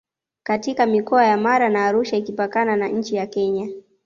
katika 0.43 0.85
mikoa 0.85 1.25
ya 1.25 1.37
Mara 1.37 1.69
na 1.69 1.85
Arusha 1.85 2.17
ikipakana 2.17 2.75
na 2.75 2.87
nchi 2.87 3.15
ya 3.15 3.27
Kenya 3.27 3.69